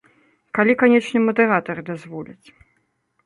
Калі, 0.59 0.73
канечне, 0.83 1.19
мадэратары 1.27 1.81
дазволяць. 1.91 2.47